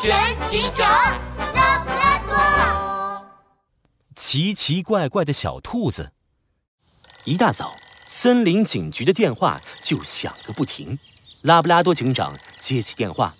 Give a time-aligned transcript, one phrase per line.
[0.00, 0.88] 全警长
[1.54, 3.26] 拉布拉多。
[4.14, 6.12] 奇奇怪怪的小兔子。
[7.24, 7.72] 一大早，
[8.06, 10.98] 森林警局的电话就响个不停。
[11.42, 13.34] 拉布拉多警长接起电话：“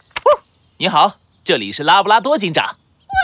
[0.78, 2.64] 你好，这里是拉布拉多警长。
[3.06, 3.16] ”“喂，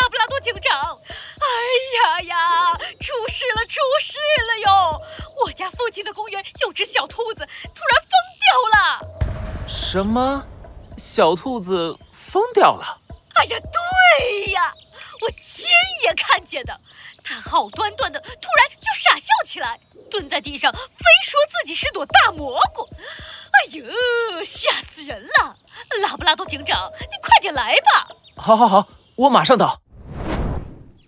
[0.00, 0.98] 拉布拉多警长！
[1.42, 1.46] 哎
[1.98, 5.00] 呀呀，出事了，出事了哟！
[5.44, 9.64] 我家附近的公园有只小兔子突然疯掉了。
[9.66, 10.46] ”“什么？
[10.98, 11.98] 小兔子
[12.32, 12.98] 疯掉了
[13.36, 14.72] ？”“哎呀，对呀，
[15.20, 15.66] 我亲
[16.04, 16.80] 眼看见的。
[17.22, 19.78] 他好端端的，突然就傻笑起来，
[20.10, 22.88] 蹲在地上，非说自己是朵大蘑菇。”
[23.52, 23.84] 哎呦，
[24.42, 25.56] 吓死人了！
[26.02, 28.08] 拉布拉多警长，你快点来吧！
[28.38, 29.82] 好，好，好，我马上到。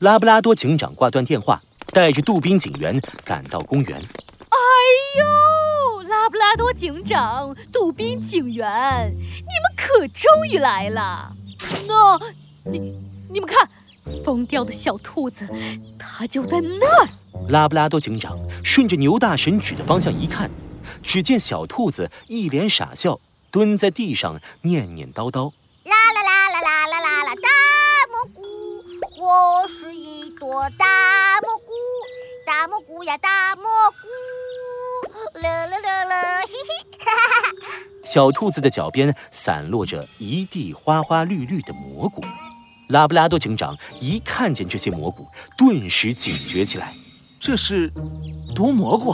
[0.00, 3.98] 拉布拉多警长挂断电话，带着杜宾警员赶到公园。
[3.98, 4.58] 哎
[5.18, 5.24] 呦，
[6.24, 11.30] 拉布拉多警长、杜宾警员，你们可终于来了！
[11.86, 12.18] 那，
[12.64, 12.78] 你，
[13.28, 13.68] 你们看，
[14.24, 15.46] 疯掉的小兔子，
[15.98, 17.08] 它就在那儿。
[17.50, 20.50] 拉布拉多警长顺着牛大神指的方向一看。
[21.02, 25.52] 只见小兔子一脸傻笑，蹲在地上念念叨叨
[25.84, 27.50] ：“啦啦啦啦啦啦啦啦，大
[28.10, 28.42] 蘑菇，
[29.22, 30.86] 我是一朵大
[31.42, 31.70] 蘑菇，
[32.46, 34.08] 大蘑菇呀大蘑菇，
[38.14, 42.22] 小兔子的脚边散落着一地花花绿绿的蘑菇，
[42.86, 46.94] 拉布拉多警长一看见这些蘑菇，顿时警觉起来
[47.40, 47.92] ：“这是
[48.54, 49.12] 毒蘑菇，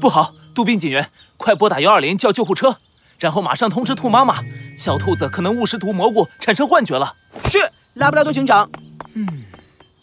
[0.00, 2.74] 不好！”杜宾警员，快拨打幺二零叫救护车，
[3.20, 4.42] 然后马上通知兔妈妈，
[4.76, 7.14] 小兔子可能误食毒蘑菇产生幻觉了。
[7.44, 7.60] 是，
[7.94, 8.68] 拉布拉多警长。
[9.14, 9.44] 嗯，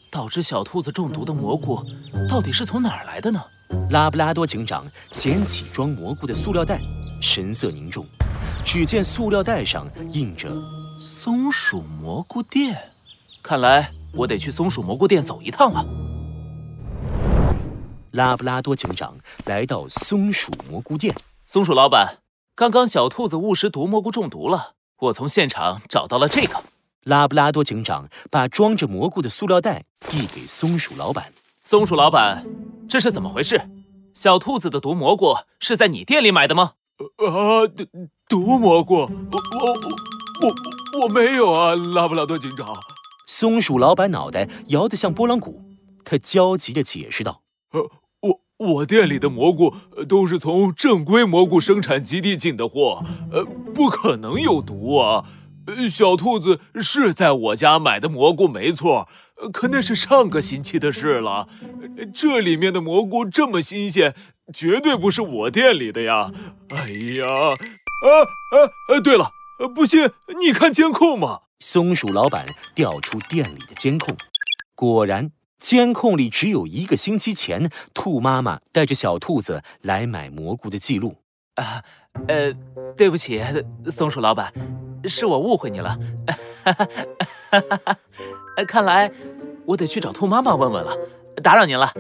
[0.10, 1.84] 导致小兔子中毒的蘑菇
[2.30, 3.44] 到底是从哪儿来的呢？
[3.90, 6.80] 拉布拉多警长捡起装蘑菇的塑料袋，
[7.24, 8.06] 神色凝重。
[8.66, 10.50] 只见塑料袋上印着
[11.00, 12.92] “松鼠蘑菇店”，
[13.42, 15.84] 看来我得去松鼠蘑菇店走一趟了。
[18.12, 21.16] 拉布拉多警长来到松鼠蘑菇店。
[21.46, 22.18] 松鼠老板，
[22.56, 24.74] 刚刚小兔子误食毒蘑菇中毒了。
[25.00, 26.62] 我从现场找到了这个。
[27.04, 31.34] 拉布拉多警长把装着蘑菇的塑料袋递给松鼠老板。
[31.62, 32.46] 松鼠老板，
[32.88, 33.62] 这是怎么回事？
[34.14, 36.74] 小兔子的毒蘑菇是在你店里买的吗？
[37.18, 38.96] 啊，毒毒蘑菇？
[38.96, 39.10] 我
[39.62, 39.74] 我
[40.42, 42.76] 我我没有啊，拉布拉多警长。
[43.28, 45.62] 松鼠老板脑袋摇得像拨浪鼓，
[46.04, 47.42] 他焦急地解释道
[47.74, 47.90] ：“呃。”
[48.24, 48.40] 我
[48.76, 49.74] 我店里的蘑菇
[50.08, 53.04] 都是从正规蘑菇生产基地进的货，
[53.34, 53.44] 呃，
[53.76, 55.26] 不可能有毒啊。
[55.92, 59.10] 小兔子是在我家买的蘑菇没错，
[59.52, 61.50] 可那是上个星期的事了。
[62.16, 64.16] 这里面的蘑菇这么新鲜，
[64.52, 66.32] 绝对不是我店里的呀。
[66.70, 68.56] 哎呀，啊啊
[68.96, 69.00] 啊！
[69.04, 69.32] 对了，
[69.76, 70.10] 不信
[70.40, 71.42] 你看监控嘛。
[71.60, 72.46] 松鼠老板
[72.76, 74.16] 调出店里的监控，
[74.76, 75.32] 果然。
[75.60, 81.16] 监控里只有一个星期前，兔妈妈带着小兔子来买蘑菇的记录。
[81.56, 81.82] 啊，
[82.28, 82.52] 呃，
[82.98, 83.42] 对不起，
[83.90, 84.52] 松鼠老板，
[85.06, 85.98] 是我误会你了。
[86.66, 86.88] 哈哈
[87.50, 87.98] 哈哈哈！
[88.68, 89.10] 看来
[89.66, 90.98] 我得去找兔妈妈问问了，
[91.42, 91.94] 打扰您了。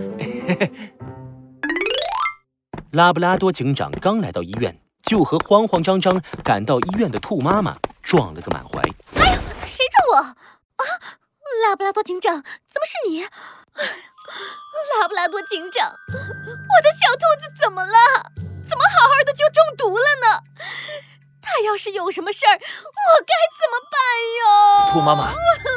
[2.94, 8.80] 拉布拉多警长刚来到医院，就和慌慌张张赶到医院的兔妈妈撞了个满怀。
[9.16, 10.18] 哎呀，谁撞我？
[10.24, 10.86] 啊！
[11.66, 13.24] 拉布拉多警长，怎么是你？
[15.02, 17.98] 拉布拉多警长，我的小兔子怎么了？
[18.70, 20.40] 怎么好好的就中毒了呢？
[21.42, 22.60] 它要是有什么事儿，我
[23.26, 23.98] 该怎么办
[24.38, 24.94] 哟？
[24.94, 25.34] 兔妈妈，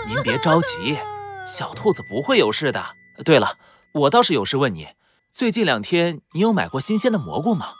[0.06, 0.98] 您别着急，
[1.46, 2.84] 小兔子不会有事的。
[3.24, 3.56] 对了，
[3.92, 4.88] 我倒是有事问你，
[5.36, 7.74] 最近两天你有买过新鲜的蘑菇吗？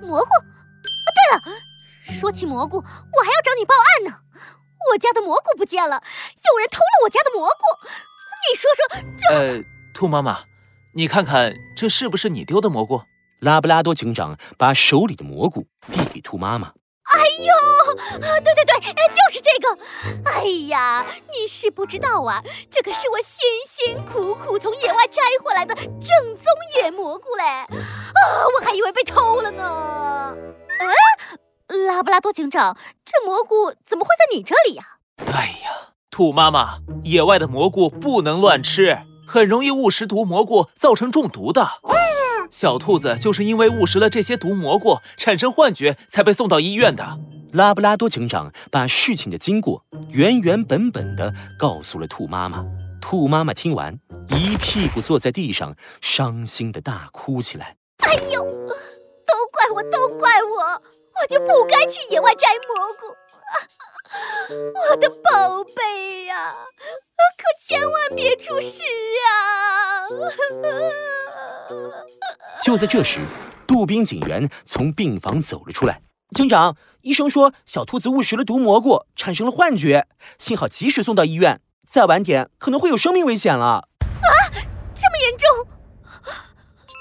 [0.00, 0.30] 蘑菇？
[0.30, 1.60] 啊，对了，
[2.18, 4.22] 说起蘑菇，我还要找你报案呢。
[4.90, 7.86] 我家的蘑菇不见了，有人偷了我家的蘑菇。
[8.48, 8.80] 你说说
[9.18, 9.34] 这……
[9.34, 10.44] 呃，兔妈妈，
[10.94, 13.02] 你看看这是不是你丢的蘑菇？
[13.40, 16.72] 拉布拉多警长把手里的蘑菇递给兔妈妈。
[17.16, 17.54] 哎呦，
[18.20, 18.74] 啊对对对，
[19.08, 19.78] 就是这个。
[20.30, 26.44] 哎呀，你是不知道啊，这可是我辛辛苦苦从野外摘回来的正宗
[26.76, 27.44] 野蘑菇嘞！
[27.44, 27.66] 啊，
[28.54, 30.36] 我还以为被偷了呢。
[30.80, 31.86] 嗯。
[31.86, 34.84] 拉布拉多警长，这蘑菇怎么会在你这里呀？
[35.32, 41.66] 哎呀，兔妈妈，野外的蘑菇不能乱吃，很容易误食毒蘑菇，造成中毒的。
[42.56, 47.18] 小兔子就是因为误食了这些毒蘑菇，产生幻觉，才被送到医院的。
[47.52, 52.64] 拉布拉多警长把事情的经过原原本本的告诉了兔妈妈。
[52.98, 54.00] 兔妈妈听完，
[54.30, 57.76] 一屁股坐在地上，伤心的大哭起来。
[57.98, 58.48] 哎呦，都
[59.52, 60.80] 怪我，都怪我！
[61.20, 63.14] 我就不该去野外摘蘑菇。
[64.90, 66.54] 我的宝贝呀，
[67.36, 68.80] 可千万别出事
[69.28, 70.08] 啊！
[72.66, 73.20] 就在这时，
[73.64, 76.02] 杜宾警员从病房走了出来。
[76.34, 83.86] 警长，医生说小兔子误食了毒蘑菇，产生了幻觉，幸好及时送到医院，再晚点可能会有生命危险了。
[84.00, 85.68] 啊，这么严重！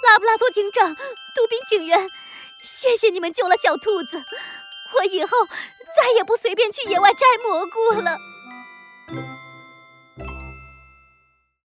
[0.03, 2.07] 拉布拉多警长，杜宾警员，
[2.63, 4.23] 谢谢你们救了小兔子，
[4.99, 5.29] 我以后
[5.99, 8.15] 再也不随便去野外摘蘑菇了。